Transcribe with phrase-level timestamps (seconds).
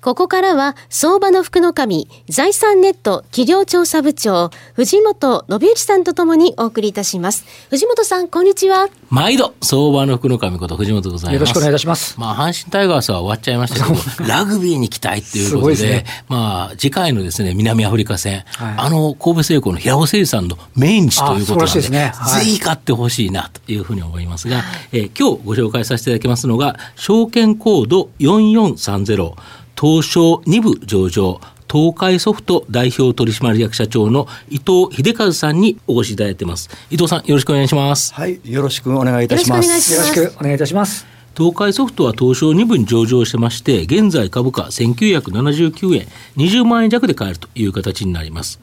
[0.00, 7.44] ここからは、相場の福の神、財産ネット企業調査部長、藤本信之さんとともにお送りいたします。
[7.68, 8.88] 藤本さん、こんにちは。
[9.10, 11.34] 毎度、相場の福の神こと藤本でございます。
[11.34, 12.18] よろしくお願いいたします。
[12.18, 29.34] まあ、阪神タイガースは終わっちゃいましたけど、 ラグビーに期待っていうことで、でね、まあ、次回のですね、南アフリカ戦、はい、あの、神戸製鋼の平尾誠司さんの命日ということなんで、でねはい、ぜひ勝ってほしいなというふうに思いますが、えー、今日ご紹介させていただきますのが、証券コード4430、
[29.80, 36.68] 東証2部上場、東海ソフト代表取締役社長の伊藤秀和さんにお越しいただいてます。
[36.90, 38.12] 伊藤さん、よろしくお願いします。
[38.12, 39.94] はい、よろしくお願いいたします。
[39.94, 41.06] よろしくお願いいたします。
[41.34, 48.60] 東海ソフトは東証2部に上場してまして、現在株価1979円、20万円弱で買えるという形になります。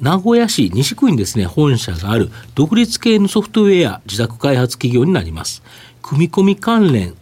[0.00, 5.62] 名古屋市西区にですね、本社がある独立系のソフトウェア自宅開発企業になります。
[6.00, 7.12] 組み込み関連、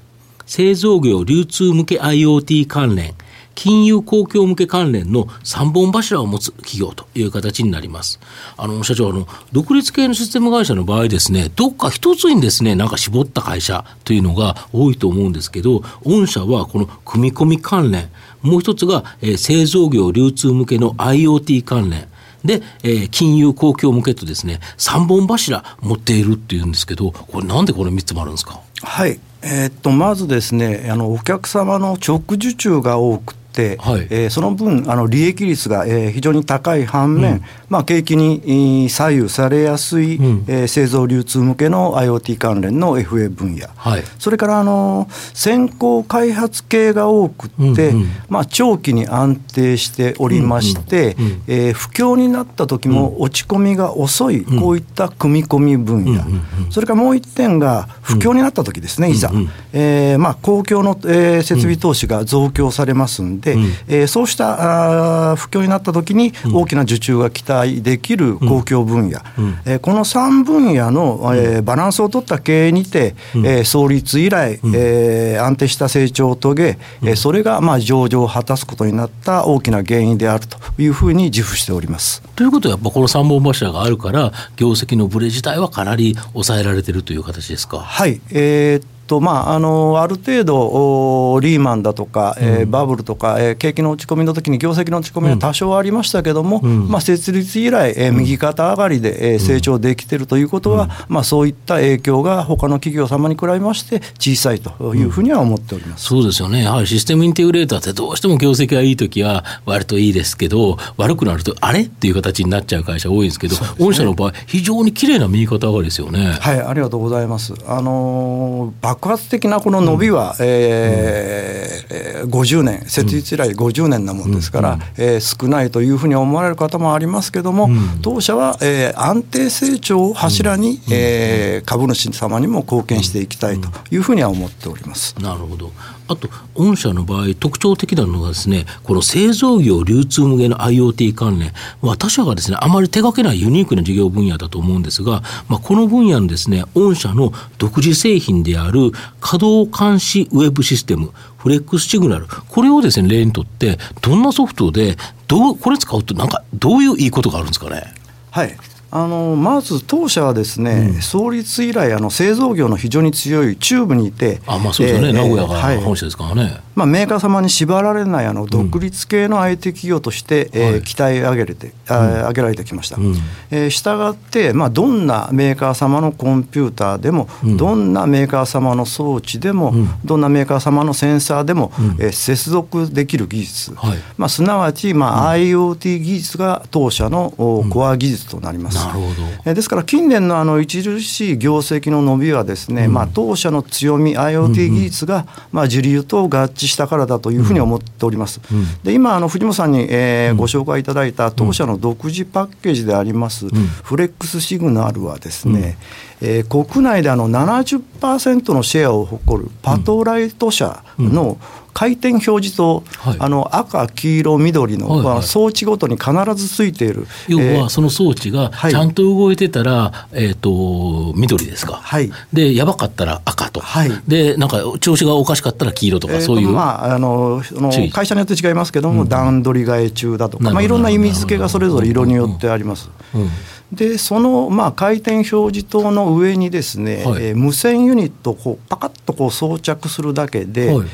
[0.47, 3.15] 製造業流通向け IoT 関連、
[3.55, 8.19] 金融公共向け関連の3本柱を持つ企業という形になります。
[8.57, 18.09] あの、社長、あの、独立系のシステム会社の場合ですね、どっか一つにですね、なんか絞った会社というのが多いと思うんですけど、御社はこの組み込み関連、
[18.43, 22.09] もう一つが、えー、製造業流通向けの IoT 関連、
[22.45, 28.61] で、えー、金融公共向けとですね、3本柱持っているっていうんですけど、これなんでこれ3つもあるんですか？
[28.83, 29.21] はい。
[29.43, 33.35] えー、っとまずですねあのお客様の直受注が多く、
[33.79, 56.25] はい、えー、その分あの利益率が、えー、非常に高い反面、うん、まあ、景気に左右されやすい、うん、えー、製造流通向けの IoT 関連の FA 分野、はい、それからあの先行開発系が多くて、うんうん、まあ、長期に安定しておりまして、うんうん、えー、不況になった時も落ち込みが遅い、こういった組み込み分野、
[56.71, 59.31] それからもう一点が不況になった時ですね、いざ、
[59.73, 82.23] えーまあ、公共の、えー、設備投資が増強されますんで、で、うん、えー、そうしたあ不況になったときに大きな受注が期待できる公共分野、うん、えー、この3分野の、えー、バランスを取った経営にて、うん、えー、創立以来、うん、えー、安定した成長を遂げ、うん、えー、それがまあ上場を果たすことになった大きな原因であるというふうに自負しております。
[82.37, 87.79] ということはやっぱこの3本柱があるから業績のブレ自体はかなり抑えられてるという形ですか？
[87.79, 116.39] はい、えーとまあ、あのある程度リーマンだとか、うん、えー、バブルとか、えー、景気の落ち込みの時に業績の落ち込みは多少ありましたけども、うん、まあ、設立以来、えー、右肩上がりで、えー、成長できているということは、まあ、そういった影響が他の企業様に比べまして小さいというふうには思っております、そうですよね、やはりシステムインテグレーターってどうしても業績がいい時は割といいですけど、悪くなるとあれっていう形になっちゃう会社多いんですけど、ね、御社の場合、非常に綺麗な右肩上がりですよね。
[116.41, 117.55] はい、ありがとうございます。
[117.67, 135.17] あの爆発的なこの伸びは、うん、えー、50年、設立以来50年なもんですから、うん、えー、少ないというふうに思われる方もありますけども、うん、当社は、えー、安定成長を柱に、うん、えー、株主様にも貢献していきたいというふうには思っております。
[135.21, 135.73] なるほど。
[136.09, 148.82] あと、御社の場合、特徴的なのがですね、この製造業流通向けの IoT 関連、まあ、他社がですね、あまり手掛けないユニークな事業分野だと思うんですが、まあ、この分野のですね、御社の独自製品である
[149.21, 154.97] 稼働監視ウェブシステム、フレックスシグナル、これをですね、例にとって、どんなソフトで、
[155.29, 157.85] どう、これ使うと、なんか、どういういいことがあるんですかね？
[158.31, 158.57] はい。
[158.95, 173.15] あのまず当社はですね、うん、創立以来あの製造業の非常に強い中部にいてあまあそうですよね、えー、名古屋が本社ですからね、はい、まあ、メーカー様に縛られないあの独立系の IT 企業として、うん、えー、鍛え上げれて、はい、上げられてきました、うん、
[173.51, 179.73] えー、したがって、まあ、どんなメーカー様のコンピューターでも、うん、どんなメーカー様の装置でも、
[180.05, 187.33] どんなメーカー様のセンサーでも、うん、えー、接続できる技術、はい、まあ、すなわち、まあ IoT 技術が当社の
[187.71, 188.82] コア技術となります。
[188.87, 189.23] なるほど。
[189.47, 198.41] えーですから近年のあの著しい業績の伸びはですね、うん、まあ、当社の強み IoT 技術が、まあ、時流と合致したからだというふうに思っております。
[198.51, 203.47] うん、で今あの藤本さんに、えー、ご紹介いただいた当社の独自パッケージであります、
[203.83, 205.79] フレックスシグナルはですね、
[206.21, 211.37] えー、国内であの70%のシェアを誇るパトライト社の
[211.75, 217.07] 回転表示灯、はい、あの赤黄色緑の、はいはい、装置ごとに必ずついている。
[217.29, 232.91] 要はその装置がちゃんと動いてたら、はい、えーと、緑ですか、はい、でやばかったら赤と、はい、でなんか調子がおかしかったら黄色とか、そういう、まあ、あのその会社によって違いますけども、うん、段取り替え中だとか、まあ、いろんな意味付けがそれぞれ色によってあります。
[233.15, 233.31] うん
[233.73, 240.87] でそのまあ回転表示灯の上にですね、はい、えー、無線ユニットをこうパカッとこう装着するだけで、はい、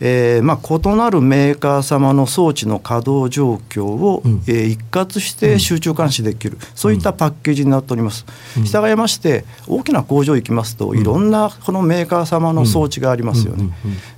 [0.00, 8.26] えー、まあ、異なるメーカー様の装置の稼働状況を、うん、えー、一括して集中監視できる、うん、そういったパッケージになっております。
[8.58, 13.70] うん、従いまして大きな工場行きますといろんなこのメーカー様の装置がありますよね。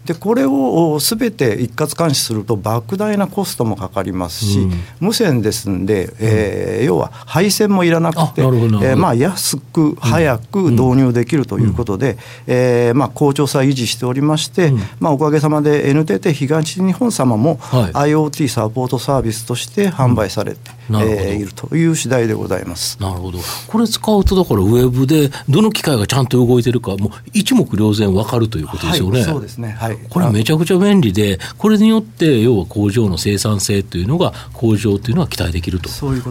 [0.08, 4.66] でこれをすべて一括監視すると莫大なコストもかかりますし、
[5.00, 20.58] 無線ですんで、えー、要は配線もいらなくて、えー、まあ安く早く導入できるということで、うん、えー、まあ好調さ維持しておりまして、うん、まあおかげさまで NTT 東日本様も IoT サポートサービスとして販売されて、
[20.88, 22.96] うん、えー、いるという次第でございます。
[22.98, 23.40] なるほど。
[23.66, 29.18] これ使うとだからウェブでどの機械がちゃんと動いてるかもう一目瞭然わかるということですよね。
[29.20, 29.76] はい、そうですね。
[29.78, 29.97] はい。
[30.10, 35.88] これめちゃくちゃ便利で、これによって要は工場の生産性というのが工場というのは期待できると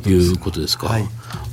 [0.09, 0.87] いうことですか。
[0.87, 1.05] はい、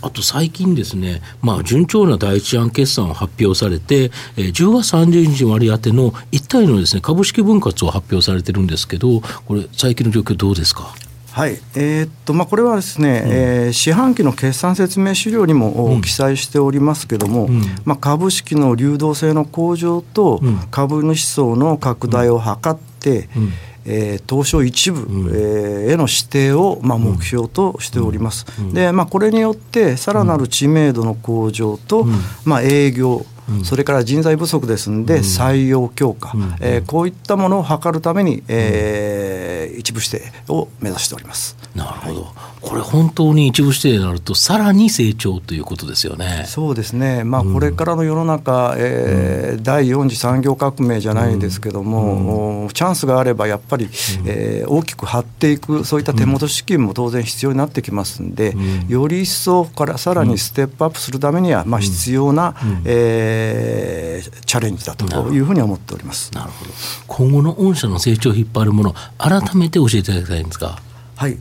[0.03, 10.95] あと最近ですね、まあ、順調な第一案決算を発表されて、えー、10月30日割り当ての一体のですね株式分割を発表されてるんですけど、これ、最近の状況、どうですか？
[11.35, 11.59] はい。
[11.75, 20.41] えー、っとまあ、これはですね、うん、えー、四半期の決算説明資料にも、記載しておりますけれども、うん、まあ、株式の流動性の向上と
[20.71, 23.53] 株主層の拡大を図って、うん。
[23.87, 28.47] えー、東証一部、うん、えー、への指定を、まあ、目標としております。
[28.73, 32.07] でまあ、これによってさらなる知名度の向上と、
[32.47, 33.27] まあ、営業
[33.65, 41.57] それから人材不足ですんで、採用強化、えー、こういったものを図るために、えー、一部指定を目指しております。
[41.75, 46.45] なるほど、はい、これ本当に一部指定になるとさらに成長ということですよね。
[46.47, 47.25] そうですね。
[47.25, 53.89] まあこれからの世の中、えー、第4次産業革命じゃないですけども、チャンスがあればやっぱり、
[54.27, 58.55] えー、大きく張っていくそういった手元資金も当然必要になってきますんで、
[58.89, 62.55] より一層からさらにステップアップするためには、まあ必要な、
[62.85, 66.33] えーえー、チャレンジだというふうに思っております。
[66.35, 66.71] なるほど。
[67.07, 70.79] 今後の御社の成長を引っ張るもの改めて教えていただきたいんですか
[71.17, 71.39] はい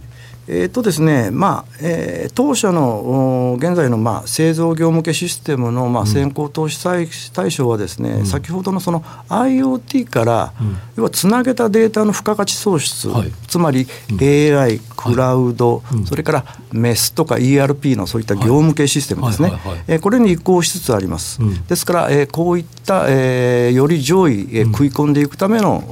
[0.47, 13.87] えーとですねまあえー、当社の現在の、まあ、製造業向けシステムの、まあ、先行投資対象はですね、うん、先ほどのその IoT から、うん、要はつなげたデータの付加価値創出、はい、つまり
[14.19, 19.53] AI、クラウド、はい、それから MES とか ERP のそういった業務系システムですね、
[19.87, 21.41] えこれに移行しつつあります。
[21.41, 25.83] うん、ですから、えー、こういった、えー、より上位、えー、食い込んでいくための、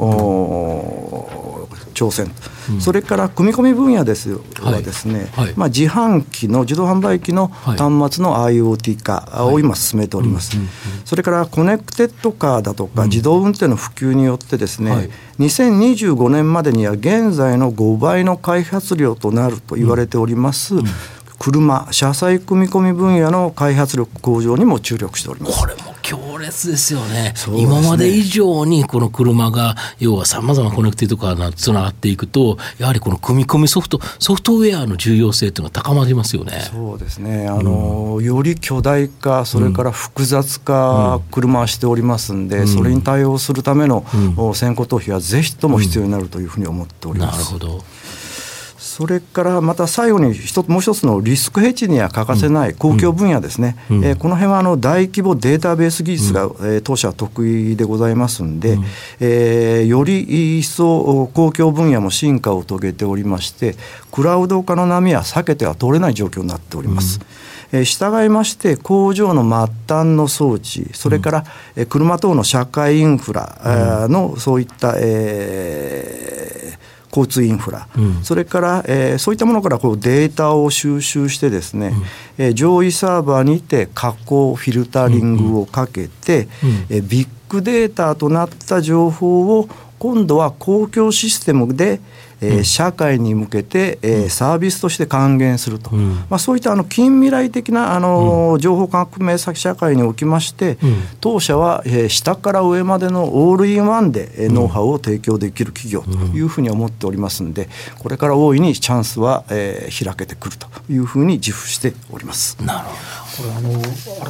[1.92, 2.32] 挑戦、
[2.72, 5.46] うん、それから組み込み分野ですはですね、はい。
[5.48, 10.58] はい、まあ、自販機の自動販売機の端末の IoT 化を今進めております、
[11.06, 15.10] それからコネクテッドカーだとか自動運転の普及によってですね、はい、
[15.40, 20.76] 2025年までには現在の5倍の開発量となると言われております、
[21.42, 25.60] 車車載組み込み分野の開発力向上にも注力しております。
[25.60, 36.62] これも強烈ですよね、ね、今まで以上にこの車が要はさまざまなコネクティとかつながっていくとやはりこの組み込みソフトソフトウェアの重要性というのは高まりますよね。
[36.72, 37.48] そうですね。
[37.48, 44.06] あの、うん、より巨大化それから複雑化、うん、車はしておりますんで、うん、それに対応するための、
[44.54, 47.54] 先行投資はぜひとも必要になるというふうに思っております。
[47.54, 48.01] なるほど
[48.92, 58.84] それからまた最後に一つもう一つのリスクヘッジには欠かせない公共分野ですね、うん、えー、この辺はあの大規模データベース技術が、うん、えー、当社は得意でございますんで、うん、
[59.22, 63.78] えー、より一層公共分野も進化を遂げておりまして
[64.12, 67.22] クラウド化の波は避けては通れない状況になっております。
[67.72, 71.46] うん、え従いまして工場の末端の装置それから、
[71.78, 76.51] うん、車等の社会インフラのそういった、えー
[77.12, 81.88] 交通インフラ、うん、それから、えー、そういったものからこうデータを収集してですね、
[82.38, 89.68] うん、えー、上位サーバーにて加工フィルタリングをかけて、うんうん、えー、ビッグデータとなった情報を
[90.00, 92.00] 今度は公共システムで、
[92.42, 107.70] えー、社会に向けて、えー、サービスとして還元すると、うん、まあ、そういったあの近未来的なあの、うん、情報革命先社会におきまして、うん、当社は、えー、下から上までのオールインワンで、えー、ノウハウを提供できる企業というふうに思っておりますので
[108.00, 112.58] これから大いにチャンスは、えー、開けてくるというふうに自負しております。
[112.64, 112.96] なるほ
[113.28, 113.72] どこれあの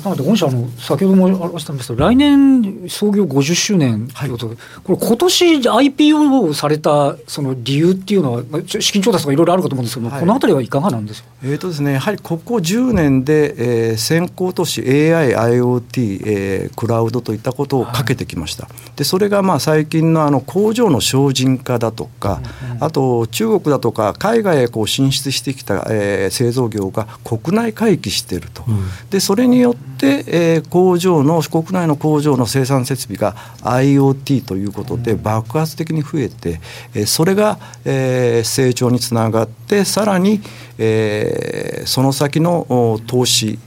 [0.01, 28.63] 改めて御社の先ほども表したんですけど来年創業50周年ということで、はい、これ今年 IPO されたその理由っていうのは、まあ、資金調達とかいろいろあるかと思うんですけども、はい、このあたりはいかがなんですか、えーとですね、やはりここ10年で、えー、先行投資 AI、IoT、えー、クラウドといったことをかけてきました、はい、でそれがまあ最近のあの工場の精進化だとか、うんうん、あと中国だとか海外へこう進出してきた、えー、製造業が国内回帰していると。
[28.67, 36.59] うんでそれによって、えー、工場の国内の工場の生産設備が IoT ということで爆発的に増えて、
[36.93, 40.41] えー、それが、えー、成長につながってさらに、
[40.77, 43.59] えー、その先の投資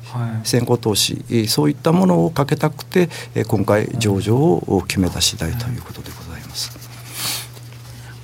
[0.44, 3.08] 先行投資そういったものをかけたくて
[3.48, 6.23] 今回上場を決めた次第ということでございます。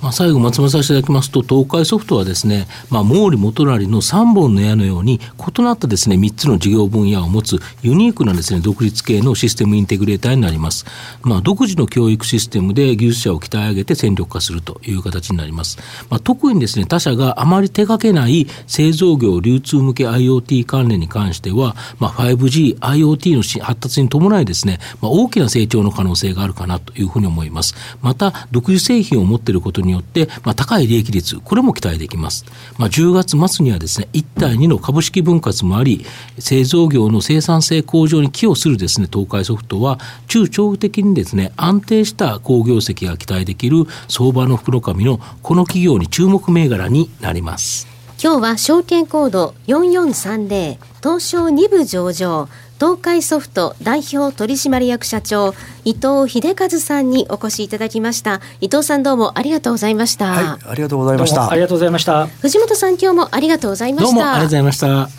[0.01, 5.19] まあ、最後まとめさせていただきますと東海ソフトはですね、まあ、毛利元就の3本の矢のように
[5.57, 10.85] 異なったですね3つの事業分野を持つユニークなですね独立系のシステムインテグレーターになります、
[11.21, 15.77] まあ、独自の教育システムで技術者を鍛え上げて戦力化するという形になります、
[16.09, 27.75] まあ、特にですね他社があまり手掛けない製造業流通向け IoT 関連に関しては、まあ、5G、IoT の発達に伴いですね、まあ、大きな成長の可能性があるかなというふうに思います。
[28.01, 32.45] また独自製品を持っていることにによって、まあ、高い利益率、これも期待できます。
[32.77, 36.05] まあ、10月末にはですね、1対2の株式分割もあり、
[36.39, 47.90] 製造業の生産性向上に寄与するですね、東海ソフトは、中長期的にですね、安定した好業績が期待できる相場の袋紙のこの企業に注目銘柄になります。
[48.23, 52.49] 今日は証券コード4430東証2部上場
[52.79, 58.39] 東海ソフト代表取締役社長伊藤秀和さんにお越しいただきました。
[58.59, 61.49] 伊藤さんどうもありがとうございました、はい、ありがとうございました。
[61.49, 62.27] ありがとうございました。
[62.27, 64.13] 藤本さん今日もありがとうございました。
[64.13, 65.09] どうもありがとうございました。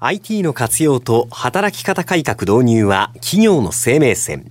[0.00, 4.50] IT の活用と働き方改革導入は企業の生命線。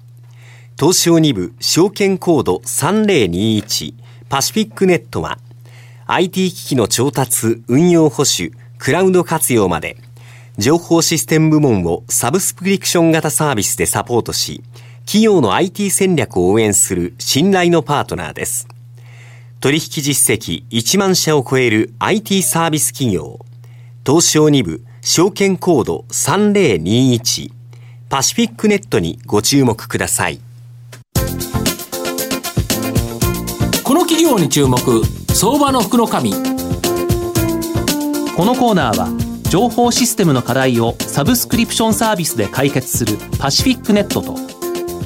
[0.79, 3.95] 東証2部証券コード3021
[4.29, 5.39] パシフィックネットは
[6.11, 9.95] IT 機器の調達、運用保守、クラウド活用まで
[10.57, 14.63] 情報システム部門をサブスクリプション型サービスでサポートし、
[15.05, 18.67] 企業の IT 戦略を応援する信頼のパートナーです。
[19.59, 23.45] 取引実績1万社を超える IT サービス企業、
[24.03, 27.51] 東証2部証券コード3021
[28.09, 30.39] パシフィックネットにご注目ください。
[33.83, 35.03] この企業に注目、
[35.41, 36.31] 相場の福の神。
[36.33, 36.37] こ
[38.43, 39.07] のコーナーは
[39.43, 44.35] 情報システムの課題をサブスクリプションサービスで解決するパシフィックネットと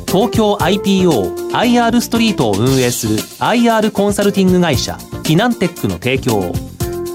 [0.08, 6.52] 東京 IPOIR ストリートを運営する IR コンサルティング会社フィナンテックの提供を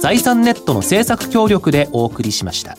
[0.00, 2.78] 財産ネットの政策協力でお送りしました。